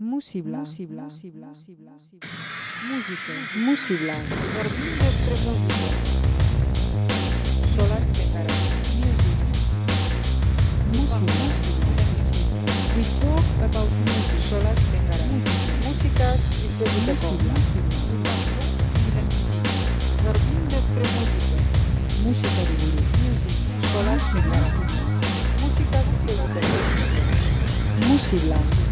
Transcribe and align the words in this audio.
Músibla. 0.00 0.60
Músibla. 0.60 1.02
Músibla. 1.02 1.48
Músibla. 1.48 1.92
Música. 2.88 3.32
Músibla. 3.66 4.14
Solar 7.76 8.02
Petara. 8.16 8.54
Music. 8.96 9.36
Música. 10.96 11.44
We 12.96 13.02
talk 13.20 13.44
about 13.60 13.90
music. 14.08 14.40
Solar 14.48 14.76
Petara. 14.88 15.24
Música 15.84 16.28
is 16.32 16.72
the 16.78 16.86
Música. 22.24 22.62
De 22.64 22.64
Solar 23.92 24.18
Música. 24.24 24.58
Música. 28.08 28.89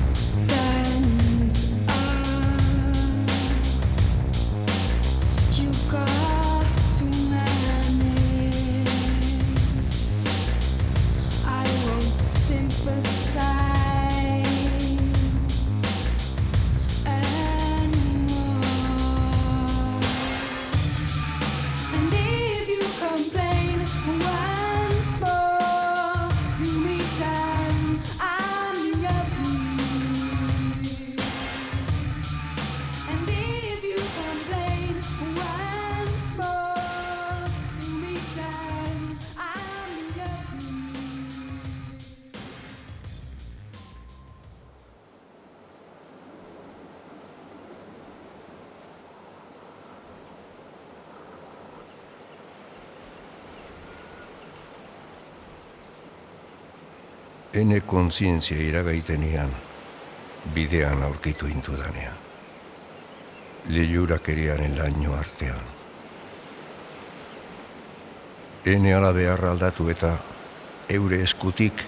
Ene 57.58 57.80
kontzientzia 57.80 58.60
iragaitenean, 58.62 59.50
bidean 60.54 61.02
aurkitu 61.02 61.48
intudanean. 61.50 62.14
Lehiurakeriaren 63.68 64.76
laino 64.78 65.14
artean. 65.18 65.64
Ene 68.74 68.94
ala 68.94 69.10
beharra 69.16 69.50
aldatu 69.56 69.88
eta 69.90 70.12
eure 70.98 71.18
eskutik 71.24 71.82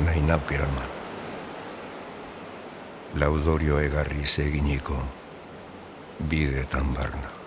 nahi 0.00 0.24
nauk 0.30 0.56
eraman. 0.56 0.88
Laudorio 3.20 3.84
egarri 3.84 4.24
eginiko 4.46 5.04
bideetan 6.28 6.94
barna. 6.94 7.41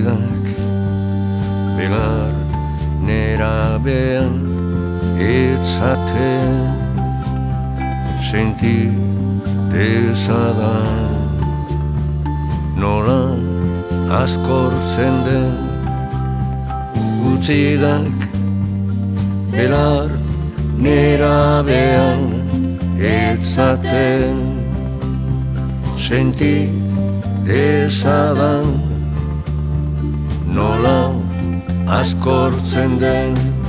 Utzidak 0.00 0.46
belar 1.76 2.32
nera 3.04 3.78
bean 3.84 4.34
etzaten 5.18 6.72
senti 8.30 8.78
dezadan 9.72 11.28
nola 12.80 13.36
askortzen 14.22 15.14
den 15.26 15.54
utzidak 17.32 18.18
belar 19.52 20.08
nera 20.78 21.62
bean 21.68 22.22
etzaten 22.98 24.38
senti 25.98 26.56
dezadan 27.44 28.89
nola 30.54 31.14
askortzen 31.86 32.98
den 33.00 33.59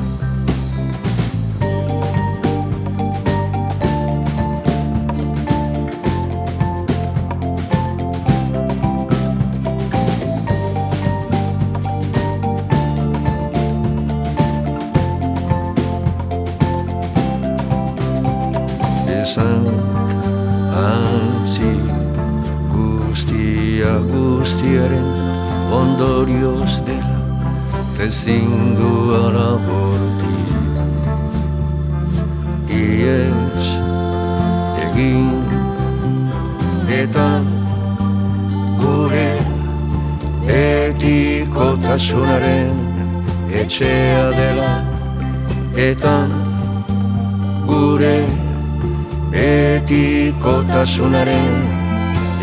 Betikotasunaren 50.92 51.54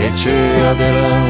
etxea 0.07 0.73
dela 0.79 1.28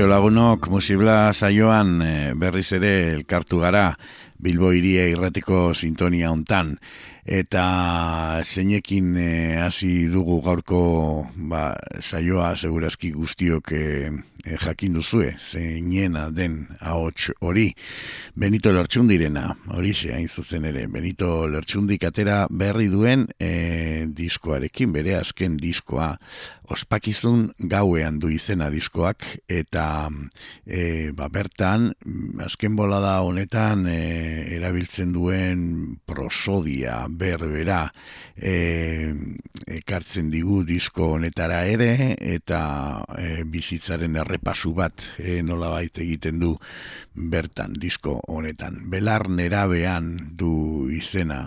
Kaixo 0.00 0.08
lagunok, 0.08 0.70
musibla 0.72 1.28
saioan 1.36 1.98
eh, 2.00 2.32
berriz 2.32 2.70
ere 2.72 3.12
elkartu 3.12 3.58
gara 3.60 3.98
Bilbo 4.40 4.70
iria 4.72 5.02
irratiko 5.12 5.74
sintonia 5.76 6.30
hontan 6.32 6.70
eta 7.24 8.40
zeinekin 8.44 9.16
eh, 9.16 9.60
hasi 9.60 10.08
dugu 10.12 10.40
gaurko 10.44 10.82
ba, 11.36 11.74
saioa 12.00 12.54
segurazki 12.56 13.12
guztiok 13.12 13.72
e, 13.72 14.10
jakin 14.44 14.94
duzue, 14.94 15.34
zeinena 15.38 16.30
den 16.30 16.66
ahots 16.80 17.30
hori. 17.40 17.70
Benito 18.40 18.72
Lertxundirena, 18.72 19.44
hori 19.74 19.92
ze 19.94 20.12
hain 20.14 20.28
zuzen 20.28 20.64
ere, 20.64 20.86
Benito 20.88 21.46
Lertxundik 21.48 22.04
atera 22.04 22.46
berri 22.50 22.88
duen 22.88 23.26
e, 23.38 24.06
diskoarekin, 24.16 24.92
bere 24.92 25.16
azken 25.18 25.56
diskoa, 25.60 26.14
ospakizun 26.70 27.50
gauean 27.58 28.20
du 28.22 28.30
izena 28.32 28.70
diskoak, 28.70 29.26
eta 29.48 30.08
e, 30.66 31.10
ba, 31.16 31.28
bertan, 31.28 31.90
azken 32.44 32.76
bolada 32.78 33.18
honetan 33.26 33.86
e, 33.90 34.00
erabiltzen 34.56 35.12
duen 35.16 35.66
prosodia, 36.06 37.02
berbera 37.20 37.82
e, 38.36 39.12
ekartzen 39.80 40.30
digu 40.32 40.62
disko 40.64 41.12
honetara 41.16 41.62
ere 41.68 42.16
eta 42.16 42.62
e, 43.18 43.44
bizitzaren 43.44 44.16
errepasu 44.22 44.72
bat 44.76 45.04
e, 45.18 45.40
nola 45.44 45.70
baita 45.76 46.02
egiten 46.04 46.40
du 46.40 46.54
bertan 47.14 47.76
disko 47.80 48.18
honetan. 48.28 48.86
Belar 48.90 49.28
nerabean 49.28 50.16
du 50.40 50.88
izena 50.90 51.44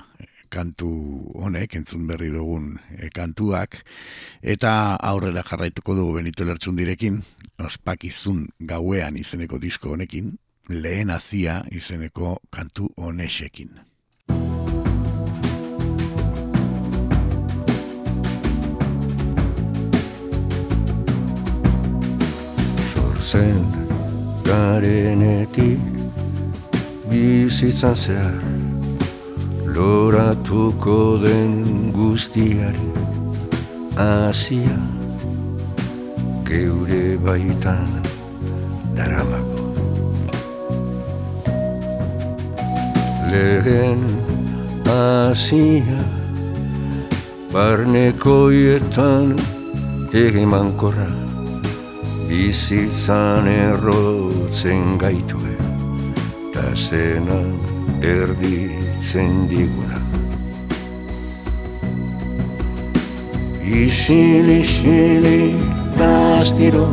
kantu 0.54 0.90
honek, 1.42 1.74
entzun 1.80 2.06
berri 2.10 2.30
dugun 2.34 2.76
e, 2.94 3.10
kantuak, 3.14 3.80
eta 4.56 4.74
aurrera 5.02 5.42
jarraituko 5.48 5.96
dugu 5.98 6.20
Benito 6.20 6.46
Lertxundirekin, 6.46 7.18
ospakizun 7.66 8.46
gauean 8.70 9.18
izeneko 9.18 9.58
disko 9.62 9.96
honekin, 9.96 10.36
lehen 10.70 11.10
azia 11.10 11.62
izeneko 11.74 12.38
kantu 12.54 12.92
honesekin. 12.98 13.93
Zen 23.34 23.66
garenetik 24.46 25.82
bizitzan 27.10 27.96
zehar. 27.96 28.38
Loratuko 29.76 30.98
den 31.24 31.54
guztiari 31.96 32.90
hasia 33.98 34.78
geure 36.50 37.08
baitan 37.26 37.90
daramago. 39.00 39.66
Lehen 43.34 44.06
hasia 44.86 46.06
barnekoietan 47.58 49.36
egimankorra 50.26 51.23
bizitzan 52.34 53.46
errotzen 53.48 54.98
gaitue 54.98 55.54
ta 56.54 56.66
zena 56.74 57.38
erditzen 58.02 59.36
diguna. 59.52 60.00
Isil, 63.82 64.50
isili, 64.50 65.54
ta 65.98 66.10
astiro 66.40 66.88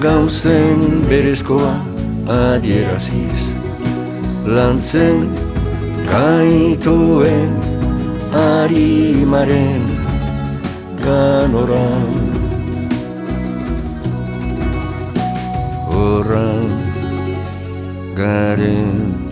gauzen 0.00 1.04
berezkoa 1.10 1.74
adieraziz. 2.38 3.42
Lantzen 4.48 5.26
gaituen 6.08 7.52
arimaren 8.46 9.84
ganoran 11.04 12.25
horran 15.96 16.68
garen 18.14 19.25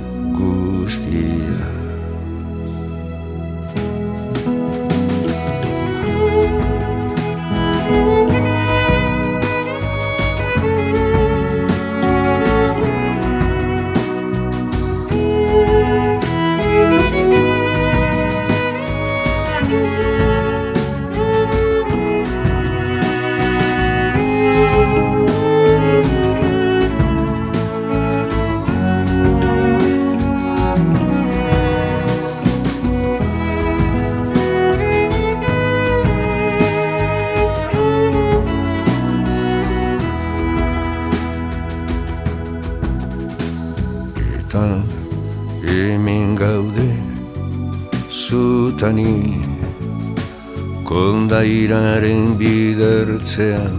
kondairaren 51.64 52.36
bidertzean 52.38 53.76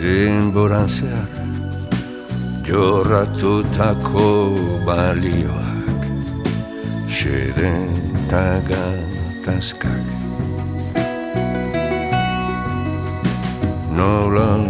denboran 0.00 0.88
zehar 0.88 1.30
jorratutako 2.66 4.56
balioak 4.86 6.02
xeden 7.06 7.86
tagatazkak 8.30 10.06
nolan 13.94 14.66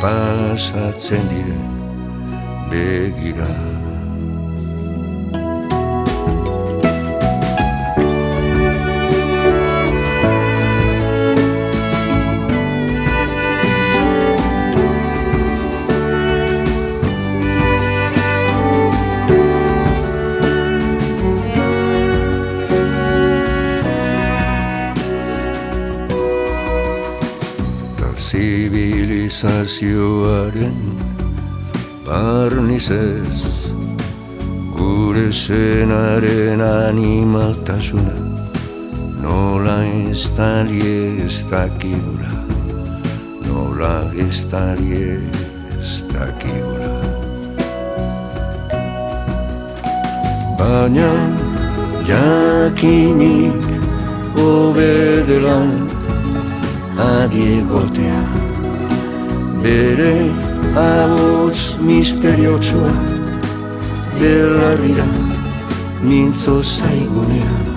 pasatzen 0.00 1.28
diren 1.28 1.68
begirak 2.70 3.71
zibilizazioaren 29.72 30.76
barnizez 32.06 33.72
gure 34.76 35.32
zenaren 35.32 36.60
animaltasuna 36.60 38.16
nola 39.22 39.78
ez 40.10 40.28
tali 40.36 40.80
ez 41.26 41.44
dakigula 41.50 42.32
nola 43.46 44.10
dakigula, 44.26 45.22
ez 45.80 46.02
dakigula. 46.12 46.92
Baina 50.58 51.10
jakinik 52.10 53.66
obedela 54.36 55.60
adiegotea 56.98 58.41
bere 59.62 60.14
ahots 60.76 61.62
misteriotsua 61.88 62.92
belarrira 64.18 65.06
mintzo 66.02 66.56
zaigunean. 66.62 67.71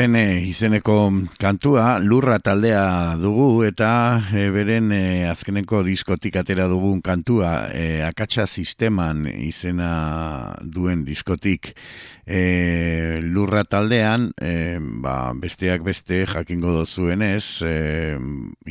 Fene 0.00 0.40
izeneko 0.48 0.94
kantua 1.36 1.98
lurra 2.00 2.38
taldea 2.40 3.18
dugu 3.20 3.66
eta 3.66 3.90
e, 4.32 4.46
beren 4.48 4.94
e, 4.96 5.26
azkeneko 5.28 5.82
diskotik 5.84 6.38
atera 6.40 6.64
dugun 6.72 7.02
kantua 7.04 7.50
e, 7.76 8.00
akatsa 8.06 8.46
sisteman 8.48 9.26
izena 9.28 9.90
duen 10.64 11.02
diskotik. 11.04 11.74
E, 12.24 13.18
lurra 13.20 13.66
taldean 13.68 14.30
e, 14.40 14.78
ba, 15.04 15.34
besteak 15.36 15.84
beste 15.84 16.22
jakingo 16.30 16.72
dozuenez 16.78 17.60
e, 17.68 17.74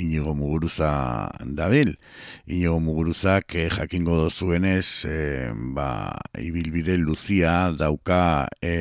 inigo 0.01 0.33
muguruza 0.33 1.29
dabil. 1.45 1.93
Inigo 2.48 2.79
muguruzak 2.81 3.53
e, 3.53 3.67
jakingo 3.69 4.17
dozuenez 4.24 5.05
e, 5.05 5.19
ba, 5.77 5.91
ibilbide 6.41 6.98
luzia 6.98 7.69
dauka 7.77 8.48
e, 8.65 8.74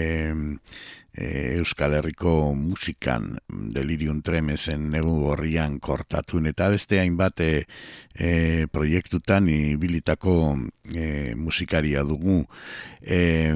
Euskal 1.19 1.97
Herriko 1.99 2.55
musikan 2.55 3.33
delirium 3.75 4.21
tremesen 4.23 4.89
negu 4.93 5.17
gorrian 5.25 5.79
kortatun. 5.83 6.47
Eta 6.51 6.69
beste 6.71 7.01
hainbat 7.03 7.43
e, 7.43 7.51
proiektutan 8.73 9.49
ibilitako 9.51 10.35
e, 10.95 11.35
musikaria 11.35 12.05
dugu. 12.07 12.45
E, 13.03 13.51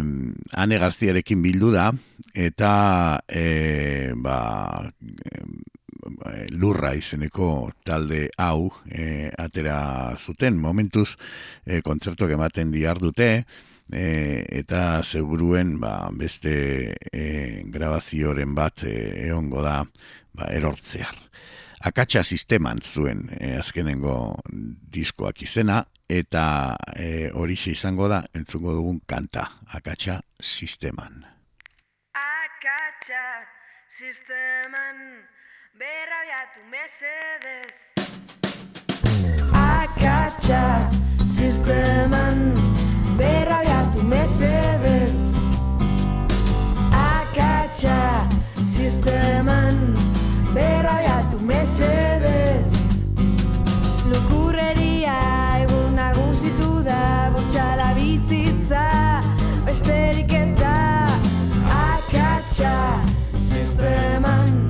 Ane 0.58 0.80
Garziarekin 0.82 1.42
bildu 1.42 1.72
da 1.74 1.90
eta 2.34 2.72
e, 3.28 4.12
ba, 4.16 4.38
lurra 6.58 6.94
izeneko 6.98 7.70
talde 7.86 8.26
hau 8.38 8.70
e, 8.90 9.30
atera 9.38 10.14
zuten. 10.18 10.58
Momentuz 10.58 11.12
e, 11.64 11.80
kontzertuak 11.82 12.34
ematen 12.34 12.72
diar 12.74 12.98
dute 12.98 13.44
e, 13.92 14.44
eta 14.58 15.02
seguruen 15.04 15.76
ba, 15.80 16.08
beste 16.12 16.54
e, 17.12 17.62
grabazioren 17.72 18.54
bat 18.56 18.84
e, 18.88 18.94
egongo 19.28 19.62
da 19.62 19.82
ba, 20.32 20.48
erortzear. 20.50 21.14
akatsa 21.82 22.22
sisteman 22.22 22.78
zuen 22.80 23.24
e, 23.40 23.56
azkenengo 23.58 24.38
diskoak 24.94 25.42
izena, 25.42 25.82
eta 26.08 26.76
e, 26.94 27.30
horixe 27.34 27.72
izango 27.72 28.08
da 28.08 28.22
entzungo 28.34 28.74
dugun 28.76 29.00
kanta, 29.06 29.48
akatsa 29.74 30.20
sisteman. 30.40 31.24
Akatsa 32.14 33.24
sisteman 33.90 35.26
berrabiatu 35.78 36.62
mesedez 36.70 37.92
Akatsa 39.52 40.81
mesedez 51.72 52.68
Lukurreria 54.10 55.14
egun 55.62 55.94
nagusitu 55.96 56.82
da 56.84 57.30
Bortxala 57.32 57.94
bizitza 57.96 59.22
besterik 59.64 60.32
ez 60.36 60.52
da 60.58 60.74
Akatsa 61.76 62.74
sisteman 63.40 64.68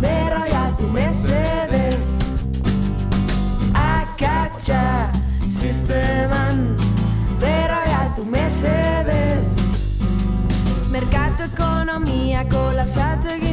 berroiatu 0.00 0.88
mesedez 0.96 2.08
Akatsa 3.74 5.12
sisteman 5.60 6.64
berroiatu 7.44 8.24
mesedez 8.24 9.58
Merkatu 10.88 11.52
ekonomia 11.52 12.48
kolapsatu 12.48 13.36
egin 13.36 13.49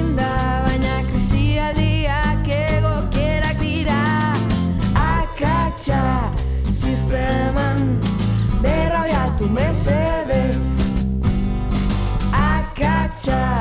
berroiatu 9.88 10.18
mesedez 10.28 10.68
Akatsa 12.32 13.57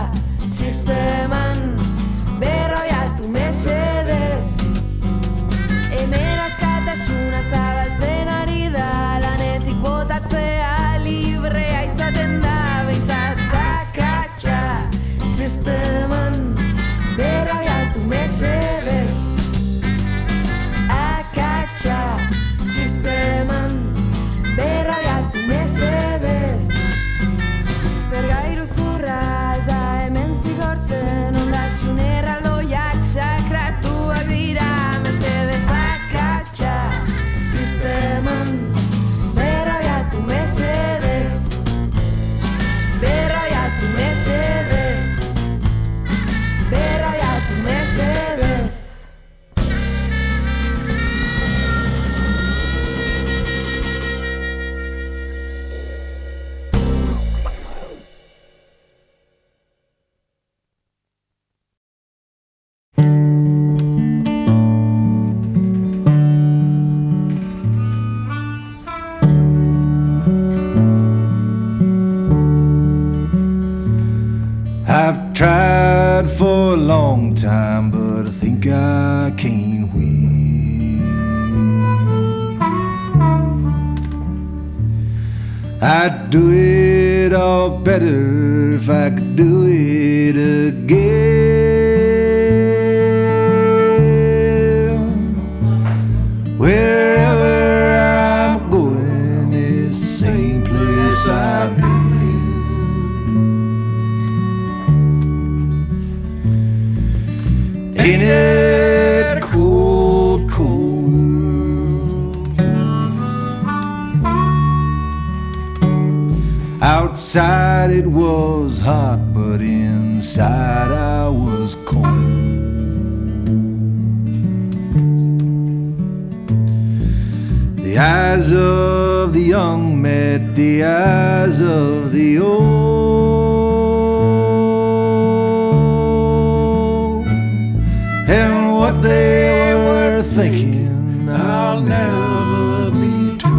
thinking, 140.76 141.28
I'll 141.28 141.80
never 141.80 142.90
be 142.90 143.38
told. 143.38 143.54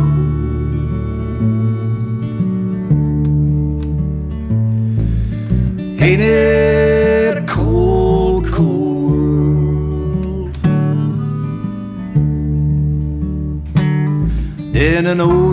Ain't 6.01 6.21
it 6.21 7.37
a 7.37 7.45
cold, 7.45 8.47
cold 8.47 9.09
world? 9.09 10.53
Then 14.73 15.05
an 15.07 15.21
old 15.21 15.46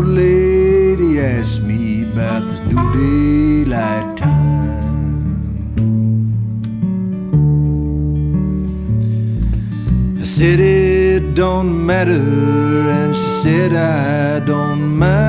don't 11.34 11.84
matter, 11.84 12.12
and 12.12 13.14
she 13.14 13.30
said 13.42 13.72
I 13.74 14.38
don't 14.46 14.96
mind. 14.96 15.24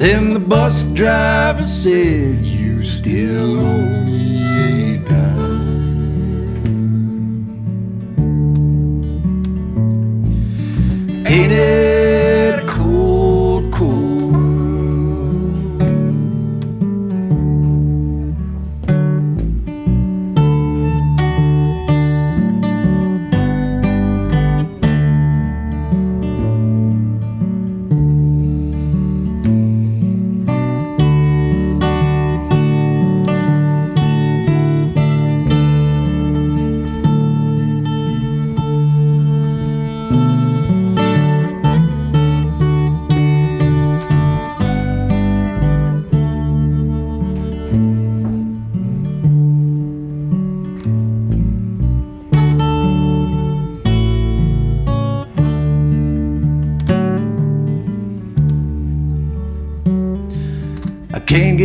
Then 0.00 0.34
the 0.34 0.40
bus 0.40 0.82
driver 0.92 1.62
said, 1.62 2.35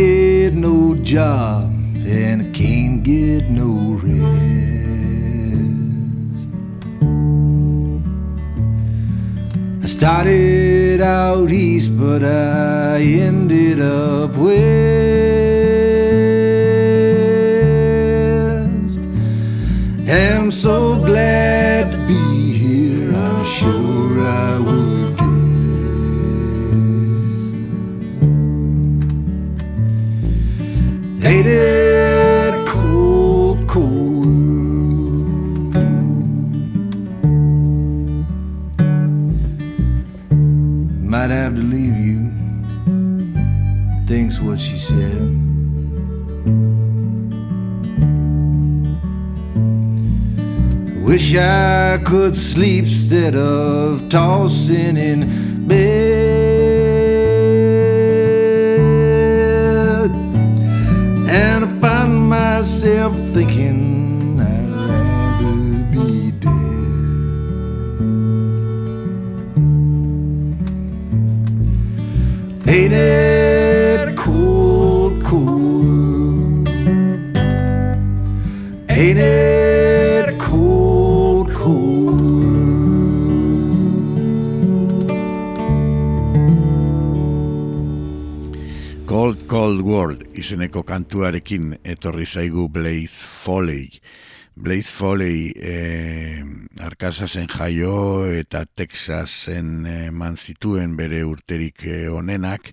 get 0.02 0.54
no 0.54 0.96
job 0.96 1.70
and 2.18 2.36
I 2.46 2.50
can't 2.58 3.02
get 3.04 3.44
no 3.60 3.70
rest. 4.02 4.82
I 9.84 9.86
started 9.98 11.00
out 11.00 11.50
east, 11.50 11.90
but 12.02 12.22
I 12.24 13.00
ended 13.28 13.78
up 13.80 14.30
west. 14.36 14.62
I'm 20.08 20.50
so 20.50 20.96
glad 21.08 21.61
Wish 51.32 51.40
I 51.40 51.98
could 52.04 52.34
sleep 52.36 52.84
instead 52.84 53.34
of 53.34 54.10
tossing 54.10 54.98
in 54.98 55.66
bed. 55.66 55.80
And 61.30 61.64
I 61.64 61.68
find 61.80 62.28
myself 62.28 63.16
thinking 63.32 64.40
I'd 64.40 64.68
rather 64.76 65.84
be 65.90 66.32
dead. 66.32 66.52
Ain't 72.68 72.92
Cold 89.62 89.84
World 89.86 90.22
izeneko 90.34 90.80
kantuarekin 90.82 91.68
etorri 91.86 92.24
zaigu 92.26 92.64
Blaze 92.66 93.14
Foley. 93.14 93.84
Blaze 94.58 94.90
Foley 94.90 95.52
eh, 95.54 96.42
Arkasasen 96.82 97.46
jaio 97.46 98.26
eta 98.26 98.64
Texasen 98.66 99.86
eman 99.86 100.34
zituen 100.34 100.96
bere 100.98 101.22
urterik 101.22 101.84
eh, 101.86 102.08
onenak 102.10 102.72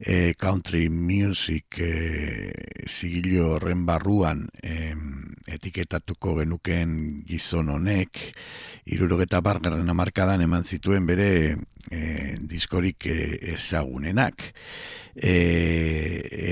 eh, 0.00 0.34
country 0.34 0.88
music 0.90 1.78
eh, 1.78 2.50
zigilo 2.82 3.52
horren 3.54 3.86
barruan 3.86 4.42
eh, 4.58 4.90
etiketatuko 5.54 6.40
genuken 6.40 7.22
gizon 7.30 7.70
honek 7.76 8.18
irurogeta 8.90 9.38
bargarren 9.38 9.94
amarkadan 9.94 10.42
eman 10.42 10.66
zituen 10.66 11.06
bere 11.06 11.30
eh, 11.90 12.36
diskorik 12.40 13.06
eh, 13.06 13.52
ezagunenak. 13.54 14.52
E, 15.14 15.34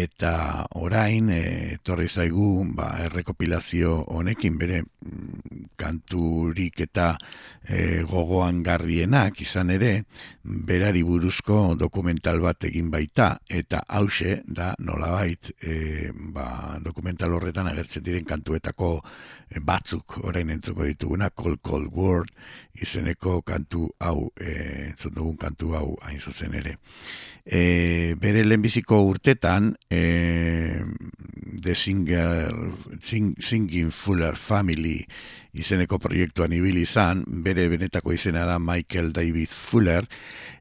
eta 0.05 0.62
orain 0.79 1.27
e, 1.35 1.40
etorri 1.75 2.07
zaigu 2.07 2.62
ba, 2.77 2.92
errekopilazio 3.09 3.97
honekin 4.14 4.55
bere 4.55 4.85
mm, 4.85 5.64
kanturik 5.75 6.79
eta 6.85 7.09
e, 7.66 8.05
gogoan 8.07 8.62
garrienak 8.62 9.40
izan 9.42 9.75
ere 9.75 10.05
berari 10.45 11.03
buruzko 11.03 11.75
dokumental 11.75 12.38
bat 12.45 12.68
egin 12.71 12.90
baita 12.95 13.33
eta 13.51 13.83
hause 13.99 14.38
da 14.47 14.77
nolabait 14.79 15.51
e, 15.59 16.12
ba, 16.31 16.79
dokumental 16.87 17.35
horretan 17.35 17.66
agertzen 17.66 18.07
diren 18.07 18.25
kantuetako 18.31 18.95
e, 19.51 19.59
batzuk 19.59 20.21
orain 20.23 20.55
entzuko 20.55 20.87
dituguna 20.87 21.33
Cold 21.35 21.59
Cold 21.66 21.90
World 21.90 22.31
izeneko 22.80 23.40
kantu 23.42 23.88
hau 24.00 24.30
e, 24.40 24.52
entzun 24.88 25.14
dugun 25.14 25.37
kantu 25.37 25.74
hau 25.76 25.88
hain 26.06 26.18
zuzen 26.18 26.54
ere. 26.54 26.78
E, 27.44 28.14
bere 28.20 28.44
lehenbiziko 28.46 29.02
urtetan 29.08 29.74
e, 29.90 30.80
The 31.62 31.74
Singer, 31.74 32.54
Sing, 33.00 33.35
Singing 33.38 33.92
Fuller 33.92 34.37
Family 34.37 35.00
izeneko 35.52 35.98
proiektuan 36.00 36.52
ibili 36.56 36.87
izan, 36.87 37.24
bere 37.44 37.66
benetako 37.68 38.14
izena 38.16 38.46
da 38.48 38.56
Michael 38.58 39.12
David 39.12 39.50
Fuller, 39.52 40.06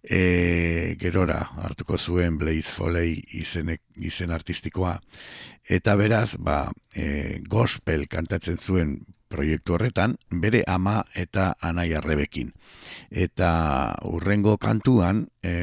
e, 0.04 0.96
gerora 1.00 1.40
hartuko 1.64 1.98
zuen 1.98 2.38
Blaze 2.42 2.76
Foley 2.76 3.16
izenek, 3.40 3.82
izen 4.04 4.36
artistikoa, 4.36 4.98
eta 5.70 5.96
beraz, 5.96 6.36
ba, 6.40 6.66
e, 6.94 7.40
gospel 7.48 8.08
kantatzen 8.12 8.60
zuen 8.60 8.98
proiektu 9.32 9.78
horretan, 9.78 10.18
bere 10.44 10.64
ama 10.68 11.00
eta 11.16 11.54
anai 11.62 11.94
arrebekin. 11.96 12.52
Eta 13.12 13.52
urrengo 14.12 14.58
kantuan, 14.62 15.26
e, 15.44 15.54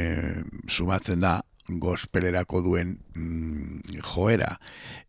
sumatzen 0.69 1.21
da, 1.21 1.39
gospelerako 1.69 2.63
duen 2.65 2.97
mm, 3.15 4.01
joera 4.01 4.55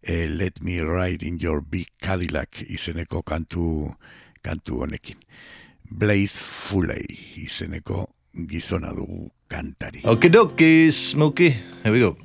e, 0.01 0.27
Let 0.27 0.59
Me 0.61 0.81
Ride 0.83 1.25
in 1.25 1.39
Your 1.39 1.63
Big 1.63 1.87
Cadillac 2.03 2.65
izeneko 2.67 3.23
kantu 3.23 3.95
kantu 4.43 4.83
honekin. 4.83 5.19
Blaze 5.89 6.35
Foley 6.35 7.05
izeneko 7.43 8.05
gizona 8.47 8.91
dugu 8.93 9.31
kantari. 9.47 10.03
Okie 10.03 10.29
dokie, 10.29 10.91
Smokey. 10.91 11.49
Here 11.83 11.91
we 11.91 11.99
go. 11.99 12.17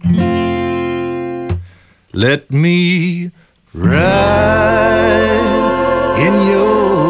Let 2.12 2.50
me 2.50 3.30
ride 3.72 5.63
in 6.16 6.34
your 6.48 7.03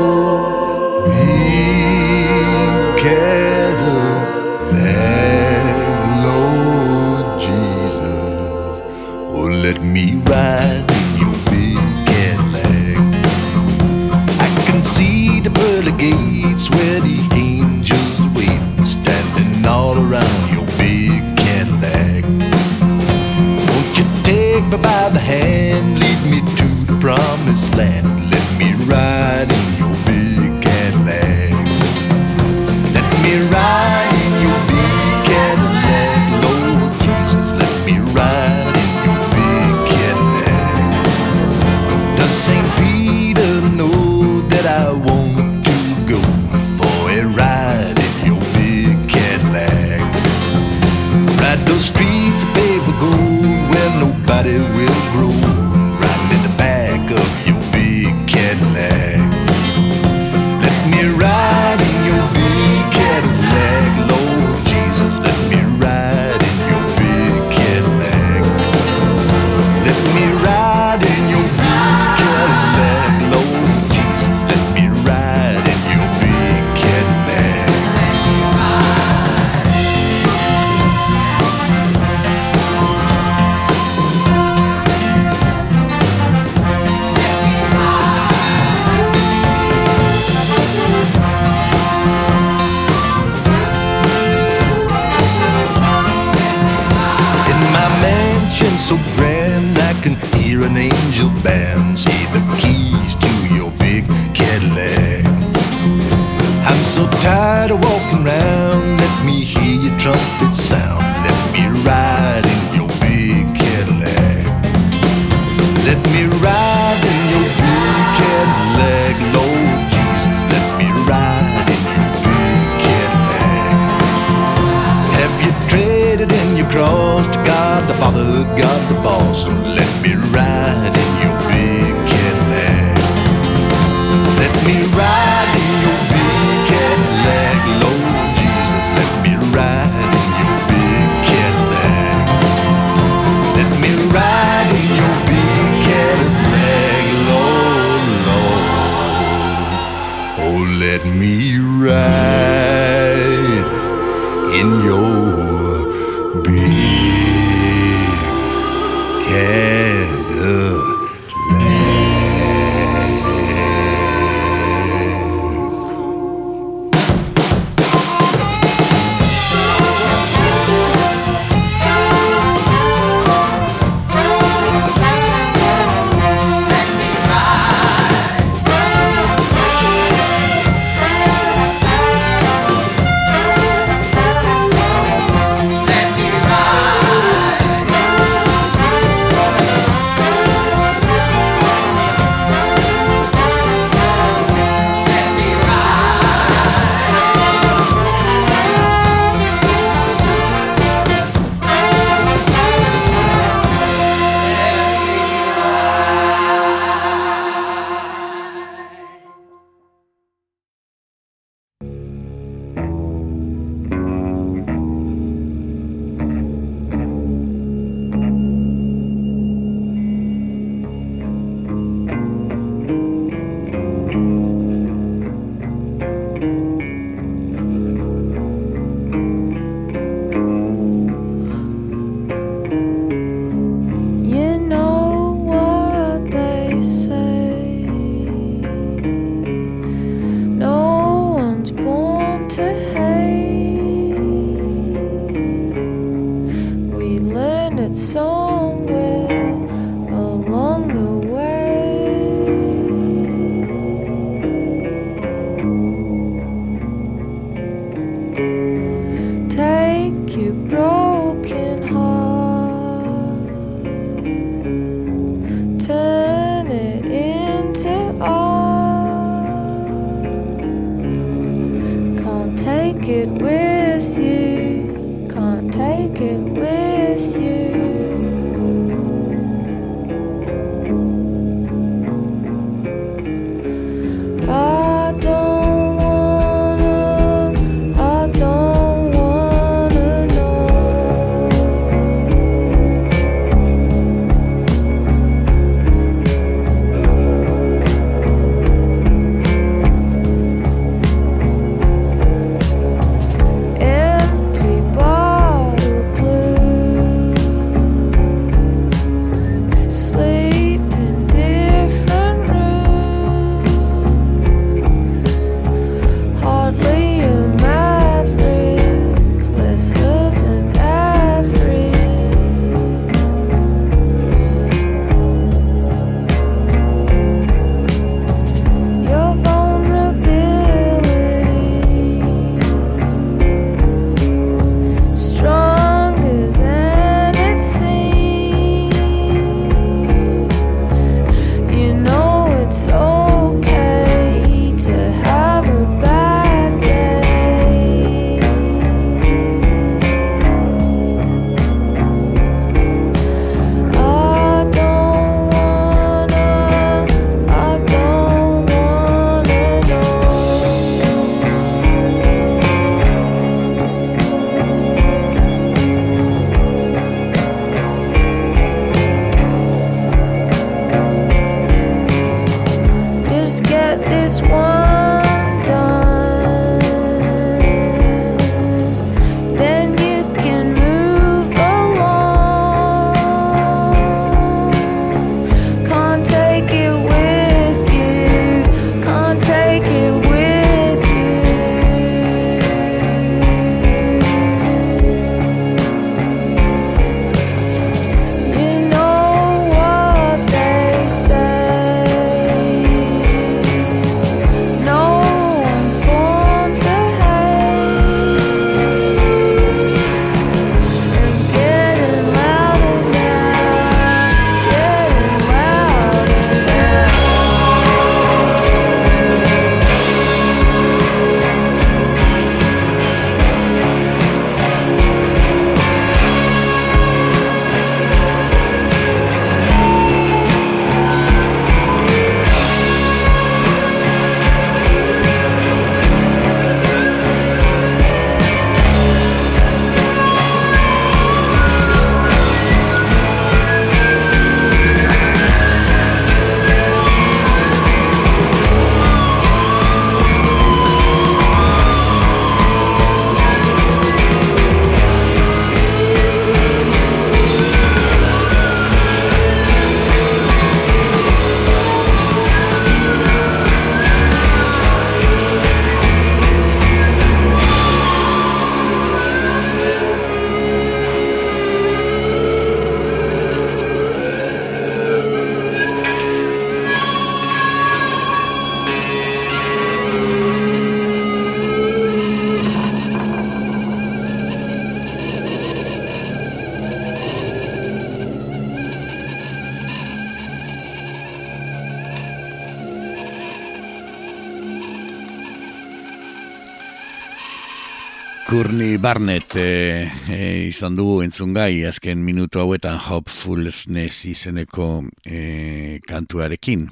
Barnett 499.14 499.54
e, 499.54 500.10
e, 500.26 500.38
izan 500.66 500.96
dugu 500.98 501.20
entzungai 501.22 501.84
azken 501.86 502.24
minutu 502.26 502.58
hauetan 502.58 502.96
Hopefulness 502.98 504.16
izeneko 504.26 505.04
e, 505.22 506.00
kantuarekin. 506.02 506.88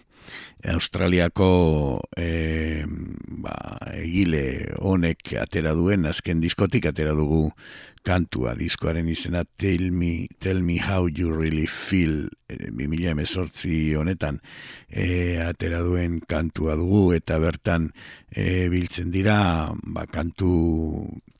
Australiako 0.70 1.48
e, 2.14 2.84
ba, 3.42 3.56
egile 3.98 4.44
honek 4.78 5.32
atera 5.42 5.72
duen 5.74 6.06
azken 6.06 6.38
diskotik 6.44 6.86
atera 6.92 7.16
dugu 7.18 7.48
kantua 8.06 8.54
diskoaren 8.54 9.10
izena 9.10 9.42
Tell 9.58 9.90
Me, 9.90 10.28
Tell 10.38 10.62
Me 10.62 10.78
How 10.78 11.10
You 11.10 11.34
Really 11.34 11.66
Feel 11.66 12.28
e, 12.46 12.70
2000 12.70 13.16
emezortzi 13.16 13.96
honetan 13.98 14.38
e, 14.86 15.42
atera 15.42 15.82
duen 15.82 16.20
kantua 16.22 16.78
dugu 16.78 17.16
eta 17.18 17.42
bertan 17.42 17.90
e, 18.30 18.68
biltzen 18.70 19.10
dira 19.10 19.40
ba, 19.90 20.06
kantu 20.06 20.54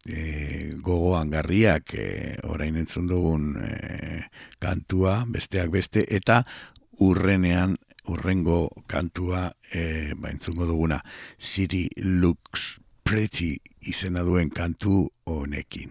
e, 0.09 0.75
gogoan 0.83 1.31
garriak 1.31 1.95
e, 1.95 2.37
orain 2.51 2.77
entzun 2.77 3.09
dugun 3.11 3.57
e, 3.63 4.23
kantua 4.61 5.23
besteak 5.29 5.71
beste 5.71 6.05
eta 6.09 6.43
urrenean 7.01 7.77
urrengo 8.11 8.69
kantua 8.87 9.51
e, 9.73 10.15
ba, 10.19 10.31
entzungo 10.31 10.67
duguna 10.67 11.01
City 11.39 11.89
Looks 11.97 12.81
Pretty 13.03 13.57
izena 13.91 14.23
duen 14.25 14.49
kantu 14.51 15.11
honekin. 15.27 15.91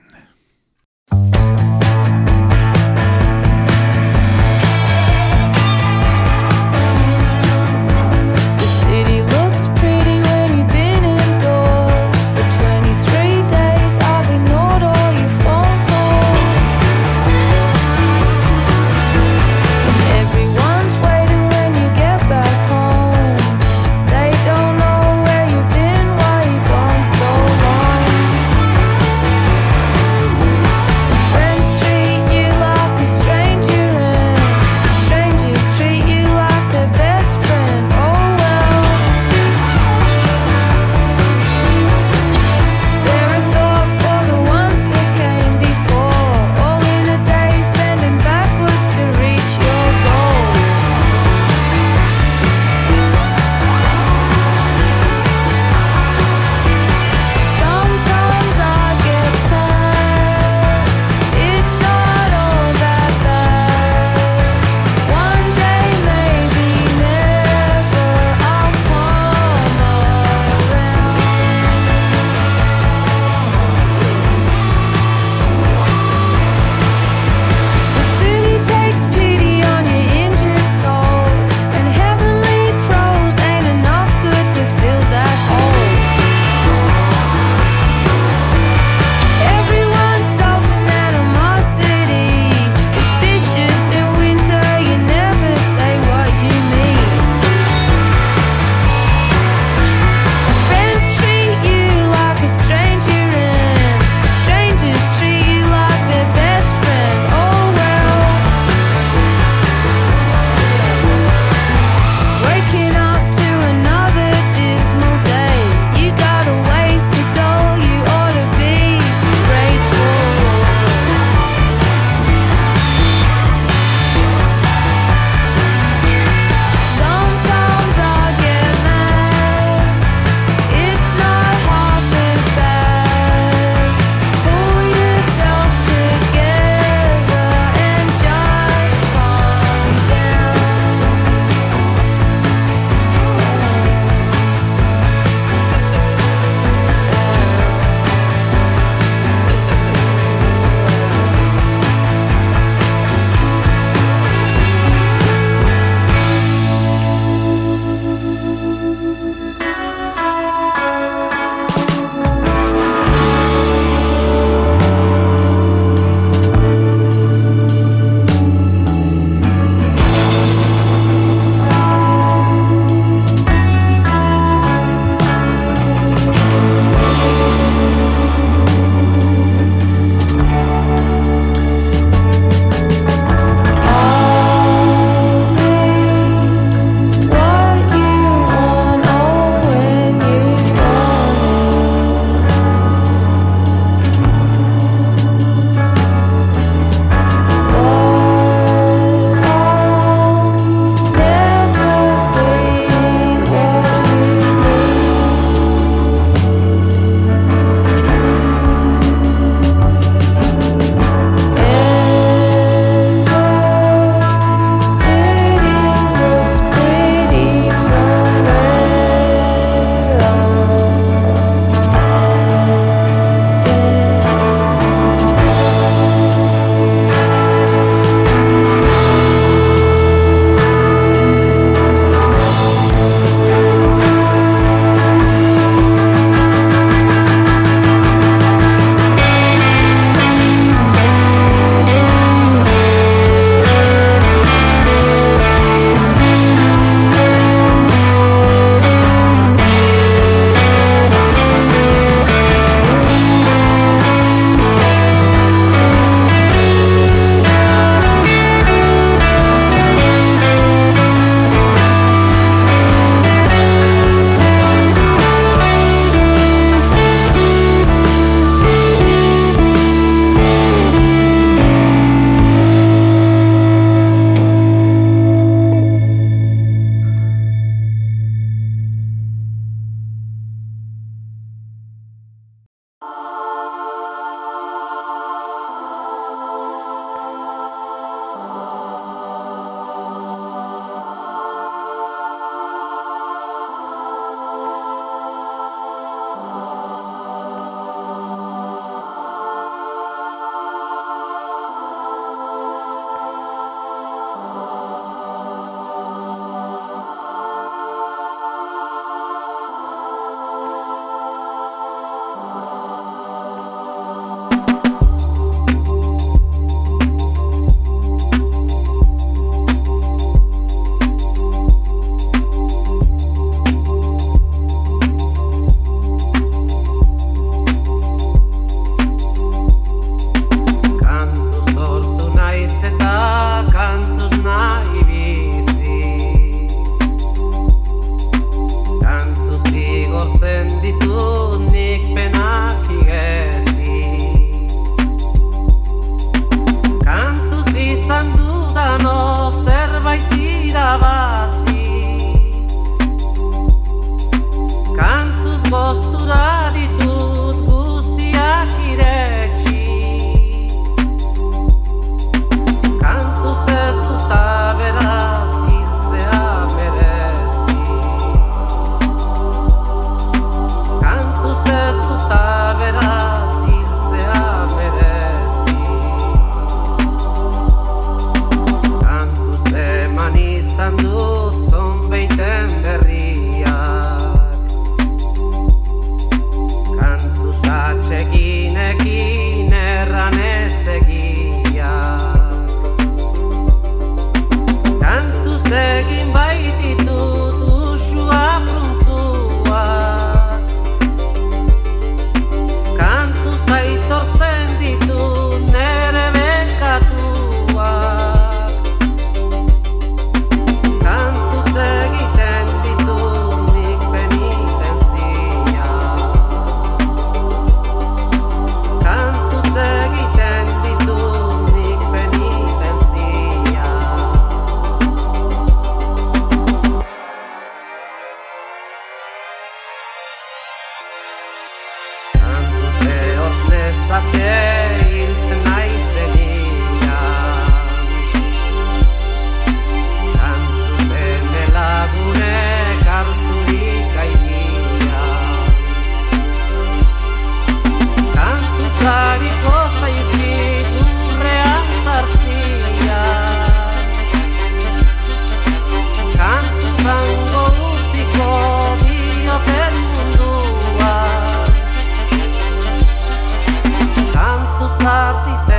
hati 465.05 465.70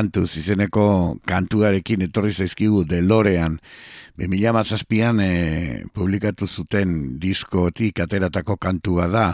kantu 0.00 0.22
zizeneko 0.24 0.84
kantuarekin 1.28 2.06
etorri 2.06 2.32
zaizkigu 2.32 2.86
delorean. 2.88 3.58
2008an 4.20 5.20
e, 5.20 5.26
eh, 5.26 5.82
publikatu 5.92 6.46
zuten 6.48 7.18
diskotik 7.20 8.00
ateratako 8.00 8.56
kantua 8.60 9.08
da 9.12 9.24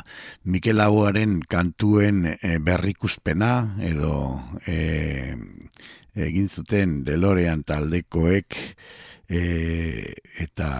Mikel 0.44 0.78
Laboaren 0.78 1.40
kantuen 1.48 2.24
e, 2.26 2.58
berrikuspena 2.62 3.52
edo 3.82 4.12
e, 4.66 5.34
egin 6.26 6.48
zuten 6.48 7.00
delorean 7.06 7.64
taldekoek 7.66 8.58
e, 9.30 9.42
eta 10.42 10.70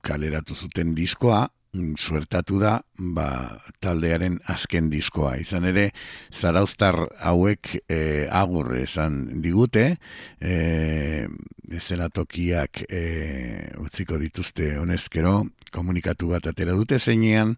kaleratu 0.00 0.56
zuten 0.56 0.94
diskoa 0.96 1.46
suertatu 1.72 2.58
da 2.60 2.78
ba, 2.98 3.28
taldearen 3.82 4.38
azken 4.48 4.88
diskoa. 4.90 5.36
Izan 5.40 5.68
ere, 5.68 5.90
zarauztar 6.32 6.98
hauek 7.28 7.74
e, 7.88 8.26
agur 8.30 8.74
esan 8.80 9.42
digute, 9.42 9.98
e, 10.40 11.26
tokiak 12.14 12.84
e, 12.88 13.02
utziko 13.84 14.18
dituzte 14.18 14.76
honezkero, 14.78 15.44
komunikatu 15.72 16.28
bat 16.32 16.46
atera 16.46 16.72
dute 16.72 16.98
zeinean, 16.98 17.56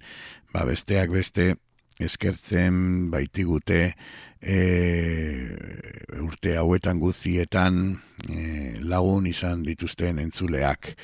ba, 0.53 0.65
besteak 0.67 1.11
beste 1.15 1.55
eskertzen 2.01 3.11
baitigute 3.13 3.95
e, 4.41 5.57
urte 6.21 6.57
hauetan 6.57 6.99
guzietan 7.01 8.01
e, 8.29 8.79
lagun 8.81 9.27
izan 9.31 9.63
dituzten 9.67 10.19
entzuleak. 10.23 10.95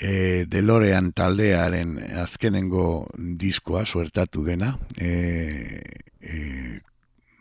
E, 0.00 0.46
Delorean 0.48 1.12
taldearen 1.12 1.98
azkenengo 2.22 3.06
diskoa 3.16 3.84
suertatu 3.84 4.44
dena, 4.46 4.72
e, 4.96 5.80
e, 6.20 6.80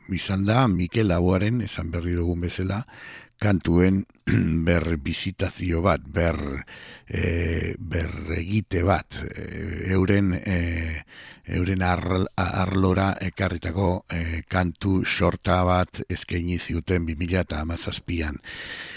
izan 0.10 0.46
da 0.46 0.68
Mikel 0.68 1.08
Laboaren, 1.08 1.62
esan 1.62 1.92
berri 1.94 2.16
dugun 2.18 2.42
bezala, 2.42 2.84
kantuen 3.40 4.04
ber 4.68 4.98
bizitazio 5.02 5.82
bat, 5.82 6.04
ber, 6.04 6.38
e, 7.08 7.74
ber 7.80 8.12
bat, 8.86 9.20
e, 9.24 9.94
euren, 9.96 10.34
e, 10.36 11.04
euren 11.56 11.82
arl, 11.82 12.28
arlora 12.36 13.14
ekarritako 13.22 14.04
e, 14.12 14.42
kantu 14.48 15.04
sorta 15.06 15.64
bat 15.64 16.04
eskaini 16.10 16.60
ziuten 16.60 17.08
2000 17.08 17.40
eta 17.42 17.62
amazazpian. 17.64 18.38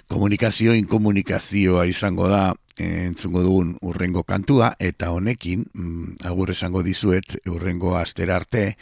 Komunikazio, 0.09 0.74
inkomunikazioa 0.74 1.86
izango 1.86 2.28
da, 2.28 2.51
entzungo 2.83 3.43
dugun 3.45 3.76
urrengo 3.83 4.24
kantua 4.28 4.72
eta 4.78 5.11
honekin 5.14 5.64
mm, 5.72 6.24
agur 6.28 6.53
esango 6.55 6.83
dizuet 6.83 7.37
urrengo 7.51 7.97
astera 7.97 8.37
arte 8.37 8.76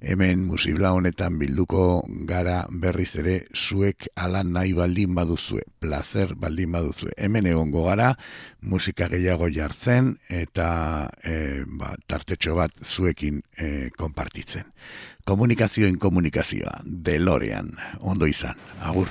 hemen 0.00 0.44
musibla 0.48 0.92
honetan 0.92 1.38
bilduko 1.38 2.04
gara 2.28 2.64
berriz 2.70 3.14
ere 3.22 3.36
zuek 3.54 4.08
ala 4.16 4.42
nahi 4.44 4.74
baldin 4.74 5.14
baduzue 5.14 5.62
placer 5.84 6.34
baldin 6.40 6.72
baduzue. 6.72 7.12
Hemen 7.16 7.46
egongo 7.50 7.84
gara 7.88 8.14
musika 8.64 9.08
gehiago 9.12 9.50
jartzen 9.52 10.14
eta 10.32 10.68
e, 11.22 11.64
ba, 11.66 11.92
tartetxo 12.08 12.56
bat 12.56 12.80
zuekin 12.80 13.42
e, 13.58 13.90
konpartitzen. 13.98 14.64
Komunikazio 15.28 15.88
inkomunikazioa 15.92 16.80
delorean 16.84 17.70
ondo 18.00 18.28
izan 18.28 18.58
agur 18.80 19.08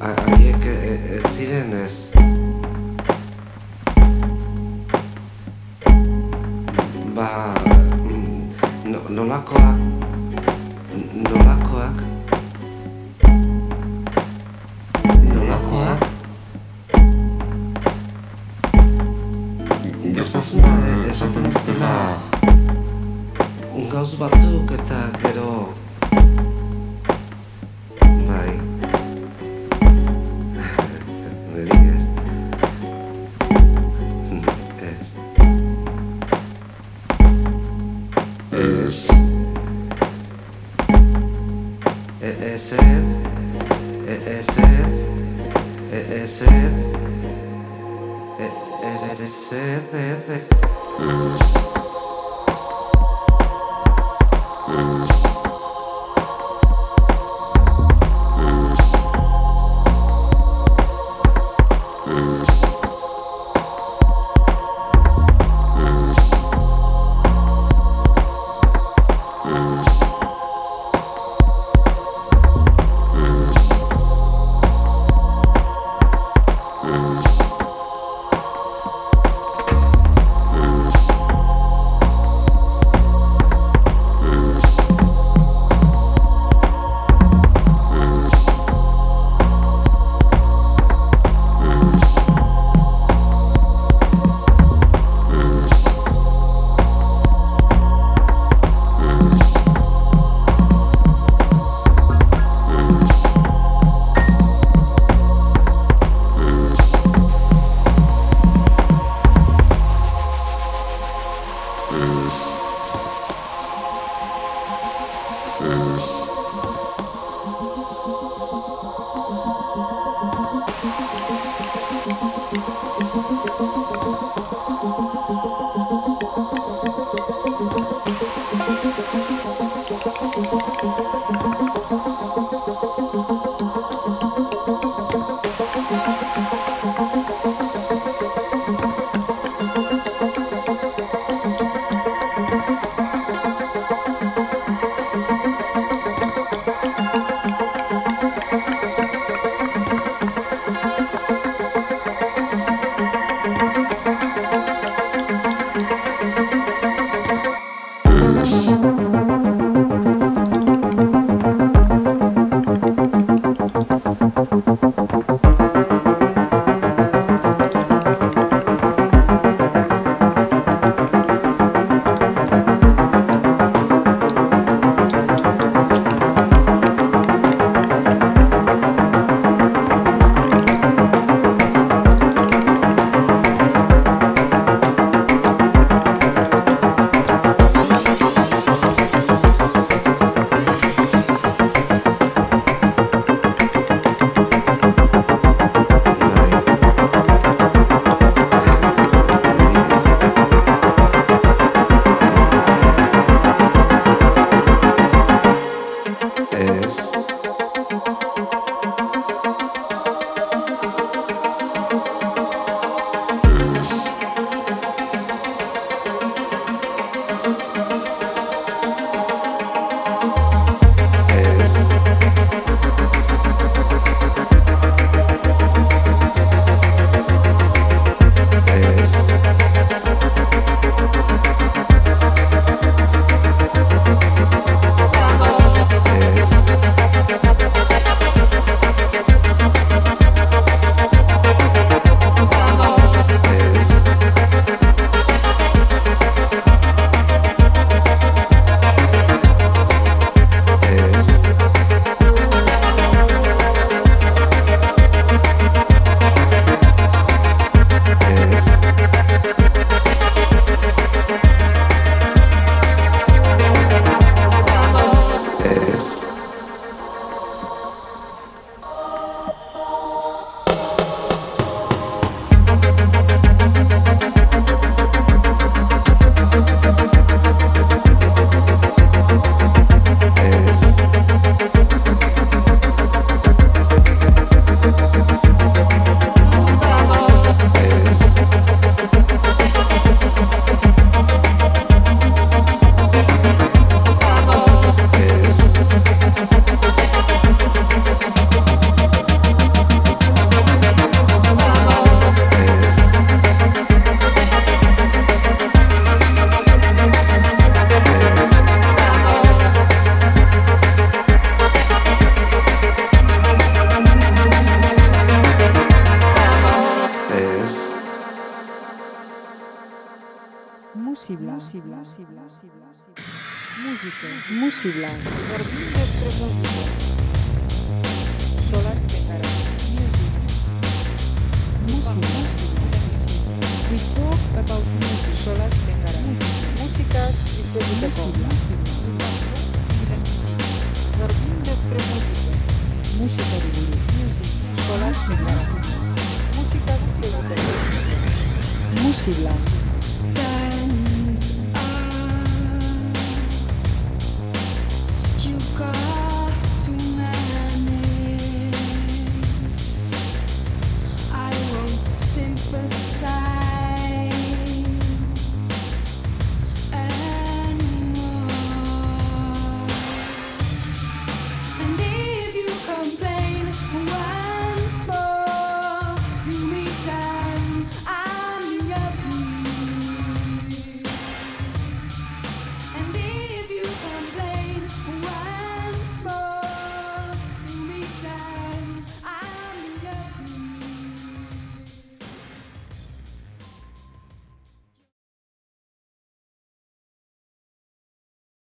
haiek 0.00 0.64
e- 0.64 0.80
e- 0.90 1.02
ez 1.16 1.32
ziren 1.34 1.72
ez? 1.84 1.96
Ba 7.14 7.28
mm, 8.04 8.52
no, 8.84 8.98
nolakoak 9.08 9.08
nolakoak 9.08 9.97